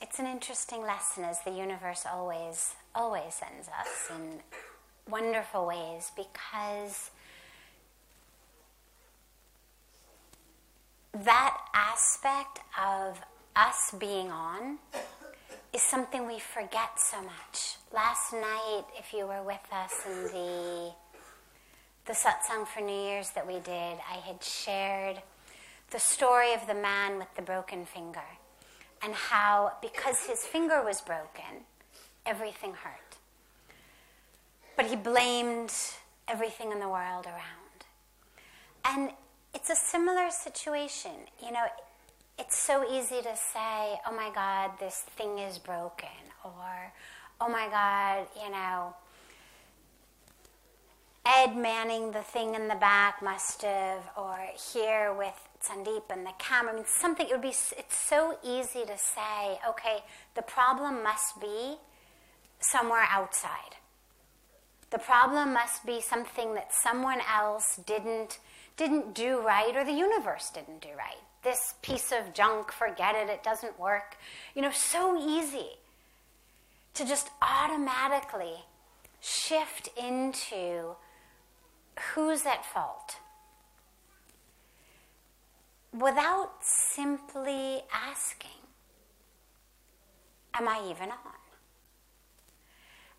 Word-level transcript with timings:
It's 0.00 0.18
an 0.18 0.26
interesting 0.26 0.82
lesson 0.82 1.24
as 1.24 1.40
the 1.44 1.50
universe 1.50 2.04
always, 2.12 2.74
always 2.94 3.32
sends 3.32 3.68
us 3.68 4.10
in 4.10 4.40
wonderful 5.10 5.66
ways 5.66 6.12
because 6.14 7.10
that 11.14 11.56
aspect 11.74 12.60
of 12.78 13.18
us 13.56 13.94
being 13.98 14.30
on 14.30 14.78
is 15.72 15.82
something 15.82 16.26
we 16.26 16.38
forget 16.38 16.98
so 16.98 17.22
much. 17.22 17.76
Last 17.92 18.32
night, 18.32 18.84
if 18.98 19.12
you 19.12 19.26
were 19.26 19.42
with 19.42 19.66
us 19.72 19.92
in 20.06 20.22
the 20.24 20.92
the 22.04 22.12
satsang 22.12 22.66
for 22.66 22.80
New 22.80 22.92
Year's 22.92 23.30
that 23.30 23.46
we 23.46 23.60
did, 23.60 23.98
I 24.10 24.16
had 24.26 24.42
shared 24.42 25.22
the 25.92 26.00
story 26.00 26.52
of 26.52 26.66
the 26.66 26.74
man 26.74 27.16
with 27.16 27.32
the 27.36 27.42
broken 27.42 27.86
finger 27.86 28.24
and 29.02 29.14
how 29.14 29.72
because 29.80 30.26
his 30.26 30.44
finger 30.44 30.82
was 30.82 31.00
broken, 31.00 31.64
everything 32.26 32.72
hurt. 32.72 33.18
But 34.76 34.86
he 34.86 34.96
blamed 34.96 35.72
everything 36.26 36.72
in 36.72 36.80
the 36.80 36.88
world 36.88 37.26
around. 37.26 37.84
And 38.84 39.10
it's 39.54 39.70
a 39.70 39.76
similar 39.76 40.30
situation. 40.30 41.12
You 41.44 41.52
know, 41.52 41.66
it's 42.38 42.56
so 42.56 42.84
easy 42.90 43.22
to 43.22 43.36
say, 43.36 43.98
oh 44.06 44.14
my 44.14 44.30
God, 44.34 44.72
this 44.80 45.04
thing 45.16 45.38
is 45.38 45.58
broken, 45.58 46.08
or 46.44 46.92
oh 47.40 47.48
my 47.48 47.68
God, 47.68 48.26
you 48.42 48.50
know, 48.50 48.94
Ed 51.24 51.56
manning 51.56 52.10
the 52.10 52.22
thing 52.22 52.54
in 52.54 52.66
the 52.66 52.74
back 52.74 53.22
must 53.22 53.62
have, 53.62 54.10
or 54.16 54.38
here 54.74 55.14
with 55.14 55.34
Sandeep 55.62 56.10
and 56.10 56.26
the 56.26 56.32
camera. 56.38 56.72
I 56.72 56.76
mean, 56.76 56.84
something, 56.86 57.26
it 57.28 57.32
would 57.32 57.42
be, 57.42 57.48
it's 57.48 57.96
so 57.96 58.38
easy 58.42 58.84
to 58.84 58.98
say, 58.98 59.58
okay, 59.68 59.98
the 60.34 60.42
problem 60.42 61.02
must 61.02 61.40
be 61.40 61.76
somewhere 62.58 63.06
outside. 63.08 63.76
The 64.92 64.98
problem 64.98 65.54
must 65.54 65.86
be 65.86 66.02
something 66.02 66.52
that 66.52 66.70
someone 66.70 67.20
else 67.34 67.80
didn't, 67.86 68.38
didn't 68.76 69.14
do 69.14 69.40
right 69.40 69.74
or 69.74 69.84
the 69.84 69.92
universe 69.92 70.50
didn't 70.50 70.82
do 70.82 70.90
right. 70.98 71.16
This 71.42 71.74
piece 71.80 72.12
of 72.12 72.34
junk, 72.34 72.70
forget 72.70 73.14
it, 73.14 73.30
it 73.30 73.42
doesn't 73.42 73.80
work. 73.80 74.18
You 74.54 74.60
know, 74.60 74.70
so 74.70 75.18
easy 75.18 75.78
to 76.92 77.06
just 77.06 77.30
automatically 77.40 78.66
shift 79.22 79.88
into 79.96 80.94
who's 82.14 82.44
at 82.44 82.62
fault 82.66 83.16
without 85.98 86.50
simply 86.60 87.80
asking, 87.94 88.50
Am 90.54 90.68
I 90.68 90.86
even 90.90 91.10
on? 91.10 91.42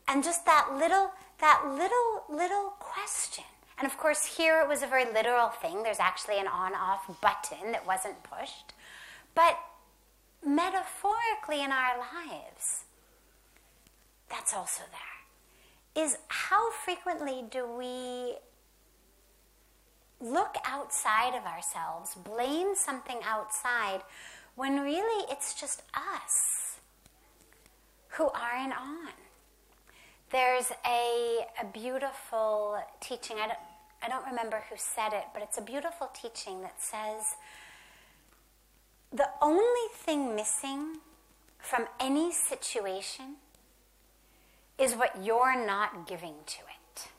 And 0.07 0.23
just 0.23 0.45
that 0.45 0.69
little, 0.77 1.11
that 1.43 1.65
little, 1.67 2.23
little 2.29 2.69
question. 2.79 3.43
And 3.77 3.85
of 3.85 3.97
course, 3.97 4.37
here 4.37 4.61
it 4.61 4.67
was 4.69 4.81
a 4.81 4.87
very 4.87 5.03
literal 5.03 5.49
thing. 5.49 5.83
There's 5.83 5.99
actually 5.99 6.39
an 6.39 6.47
on 6.47 6.73
off 6.73 7.05
button 7.19 7.73
that 7.73 7.85
wasn't 7.85 8.23
pushed. 8.23 8.71
But 9.35 9.59
metaphorically 10.45 11.61
in 11.61 11.69
our 11.73 11.97
lives, 11.97 12.85
that's 14.29 14.53
also 14.53 14.83
there. 14.89 16.01
Is 16.05 16.17
how 16.29 16.71
frequently 16.71 17.43
do 17.51 17.67
we 17.67 18.35
look 20.21 20.55
outside 20.65 21.35
of 21.35 21.43
ourselves, 21.45 22.15
blame 22.15 22.73
something 22.73 23.19
outside, 23.25 23.99
when 24.55 24.79
really 24.79 25.25
it's 25.29 25.59
just 25.59 25.83
us 25.93 26.79
who 28.11 28.29
aren't 28.29 28.79
on. 28.79 29.11
There's 30.33 30.71
a, 30.83 31.45
a 31.61 31.65
beautiful 31.71 32.83
teaching, 32.99 33.37
I 33.37 33.45
don't, 33.45 33.59
I 34.01 34.09
don't 34.09 34.25
remember 34.25 34.63
who 34.67 34.75
said 34.77 35.13
it, 35.13 35.25
but 35.31 35.43
it's 35.43 35.59
a 35.59 35.61
beautiful 35.61 36.09
teaching 36.11 36.63
that 36.63 36.81
says 36.81 37.35
the 39.11 39.29
only 39.43 39.89
thing 39.93 40.35
missing 40.35 40.97
from 41.59 41.85
any 41.99 42.31
situation 42.31 43.35
is 44.79 44.95
what 44.95 45.23
you're 45.23 45.55
not 45.55 46.07
giving 46.07 46.33
to 46.47 46.61
it. 46.61 47.09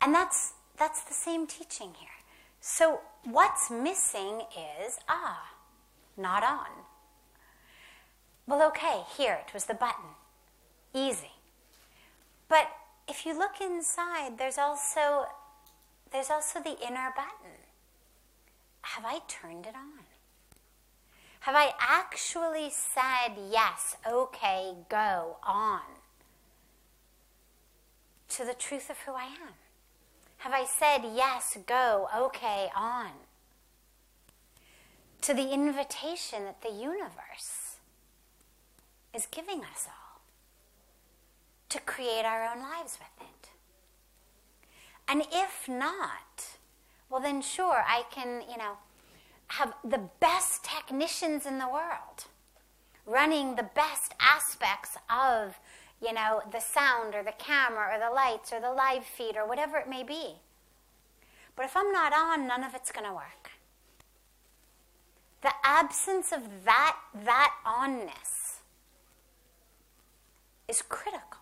And 0.00 0.14
that's 0.14 0.54
that's 0.78 1.04
the 1.04 1.12
same 1.12 1.46
teaching 1.46 1.92
here. 2.00 2.08
So, 2.62 3.00
what's 3.24 3.70
missing 3.70 4.40
is 4.86 4.98
ah, 5.06 5.50
not 6.16 6.42
on. 6.42 6.84
Well, 8.46 8.66
okay, 8.68 9.02
here, 9.18 9.40
it 9.46 9.52
was 9.52 9.66
the 9.66 9.74
button. 9.74 10.14
Easy. 10.94 11.30
But 12.48 12.68
if 13.08 13.24
you 13.24 13.38
look 13.38 13.60
inside, 13.60 14.38
there's 14.38 14.58
also 14.58 15.26
there's 16.12 16.30
also 16.30 16.60
the 16.60 16.76
inner 16.84 17.12
button. 17.14 17.58
Have 18.82 19.04
I 19.04 19.20
turned 19.28 19.66
it 19.66 19.74
on? 19.74 20.04
Have 21.40 21.54
I 21.54 21.72
actually 21.78 22.70
said 22.70 23.36
yes, 23.50 23.96
okay, 24.06 24.74
go 24.88 25.38
on 25.42 25.80
to 28.30 28.44
the 28.44 28.54
truth 28.54 28.90
of 28.90 28.98
who 28.98 29.12
I 29.12 29.24
am? 29.24 29.54
Have 30.38 30.52
I 30.52 30.64
said 30.64 31.02
yes, 31.14 31.56
go, 31.66 32.08
okay, 32.16 32.68
on? 32.74 33.10
To 35.22 35.34
the 35.34 35.52
invitation 35.52 36.44
that 36.44 36.62
the 36.62 36.70
universe 36.70 37.76
is 39.14 39.26
giving 39.30 39.60
us 39.60 39.86
all 39.86 40.09
to 41.70 41.80
create 41.80 42.24
our 42.24 42.44
own 42.44 42.62
lives 42.62 42.98
with 42.98 43.26
it. 43.26 43.48
And 45.08 45.22
if 45.32 45.68
not, 45.68 46.58
well, 47.08 47.20
then 47.20 47.42
sure, 47.42 47.82
I 47.86 48.04
can, 48.10 48.42
you 48.48 48.56
know, 48.56 48.74
have 49.48 49.74
the 49.82 50.08
best 50.20 50.62
technicians 50.62 51.46
in 51.46 51.58
the 51.58 51.68
world 51.68 52.26
running 53.06 53.56
the 53.56 53.68
best 53.74 54.14
aspects 54.20 54.96
of 55.08 55.58
you 56.00 56.12
know, 56.14 56.42
the 56.50 56.60
sound 56.60 57.14
or 57.14 57.22
the 57.22 57.32
camera 57.32 57.94
or 57.94 57.98
the 57.98 58.14
lights 58.14 58.52
or 58.52 58.60
the 58.60 58.72
live 58.72 59.04
feed 59.04 59.36
or 59.36 59.46
whatever 59.46 59.76
it 59.76 59.88
may 59.88 60.02
be. 60.02 60.36
But 61.56 61.66
if 61.66 61.76
I'm 61.76 61.92
not 61.92 62.12
on, 62.12 62.46
none 62.46 62.64
of 62.64 62.74
it's 62.74 62.90
going 62.90 63.06
to 63.06 63.12
work. 63.12 63.50
The 65.42 65.52
absence 65.62 66.32
of 66.32 66.64
that, 66.64 66.96
that 67.24 67.54
onness 67.66 68.60
is 70.68 70.82
critical. 70.82 71.39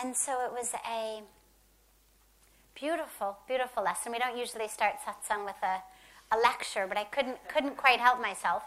And 0.00 0.16
so 0.16 0.44
it 0.44 0.52
was 0.52 0.72
a 0.88 1.22
beautiful, 2.74 3.38
beautiful 3.46 3.82
lesson. 3.82 4.12
We 4.12 4.18
don't 4.18 4.36
usually 4.36 4.68
start 4.68 4.94
satsang 5.04 5.44
with 5.44 5.56
a, 5.62 5.82
a 6.34 6.38
lecture, 6.38 6.86
but 6.86 6.96
I 6.96 7.04
couldn't, 7.04 7.38
couldn't 7.48 7.76
quite 7.76 7.98
help 7.98 8.20
myself. 8.20 8.62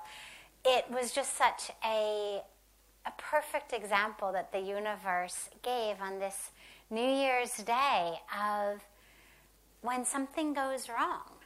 It 0.65 0.85
was 0.91 1.11
just 1.11 1.37
such 1.37 1.71
a 1.85 2.41
a 3.05 3.11
perfect 3.17 3.73
example 3.73 4.31
that 4.31 4.51
the 4.51 4.59
universe 4.59 5.49
gave 5.63 5.99
on 6.01 6.19
this 6.19 6.51
New 6.89 7.01
Year's 7.01 7.57
Day 7.57 8.19
of 8.37 8.81
when 9.81 10.05
something 10.05 10.53
goes 10.53 10.87
wrong. 10.87 11.39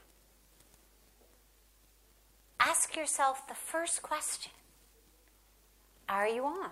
Ask 2.59 2.95
yourself 2.95 3.47
the 3.47 3.53
first 3.53 4.01
question 4.01 4.51
Are 6.09 6.27
you 6.27 6.45
on? 6.45 6.71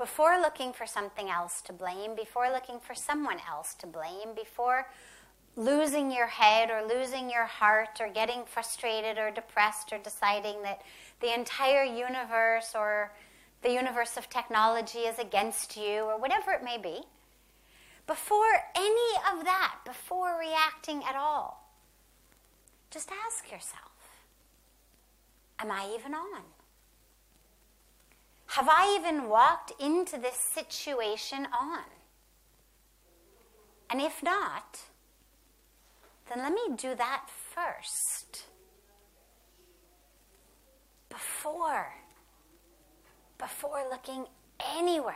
Before 0.00 0.40
looking 0.40 0.72
for 0.72 0.86
something 0.86 1.28
else 1.28 1.60
to 1.60 1.74
blame, 1.74 2.14
before 2.14 2.50
looking 2.50 2.80
for 2.80 2.94
someone 2.94 3.36
else 3.46 3.74
to 3.74 3.86
blame, 3.86 4.34
before 4.34 4.88
losing 5.56 6.10
your 6.10 6.26
head 6.26 6.70
or 6.70 6.82
losing 6.88 7.28
your 7.28 7.44
heart 7.44 8.00
or 8.00 8.08
getting 8.08 8.46
frustrated 8.46 9.18
or 9.18 9.30
depressed 9.30 9.92
or 9.92 9.98
deciding 9.98 10.62
that 10.62 10.80
the 11.20 11.34
entire 11.34 11.84
universe 11.84 12.72
or 12.74 13.12
the 13.60 13.70
universe 13.70 14.16
of 14.16 14.30
technology 14.30 15.00
is 15.00 15.18
against 15.18 15.76
you 15.76 16.04
or 16.04 16.18
whatever 16.18 16.52
it 16.52 16.64
may 16.64 16.78
be, 16.78 17.02
before 18.06 18.64
any 18.74 19.16
of 19.30 19.44
that, 19.44 19.80
before 19.84 20.38
reacting 20.40 21.02
at 21.06 21.14
all, 21.14 21.70
just 22.90 23.10
ask 23.26 23.52
yourself 23.52 23.84
Am 25.58 25.70
I 25.70 25.94
even 25.94 26.14
on? 26.14 26.40
Have 28.60 28.68
I 28.68 28.94
even 29.00 29.30
walked 29.30 29.72
into 29.80 30.18
this 30.18 30.34
situation 30.34 31.48
on? 31.58 31.84
And 33.88 34.02
if 34.02 34.22
not, 34.22 34.80
then 36.28 36.40
let 36.40 36.52
me 36.52 36.76
do 36.76 36.94
that 36.94 37.30
first 37.54 38.44
before, 41.08 41.94
before 43.38 43.82
looking 43.90 44.26
anywhere 44.76 45.14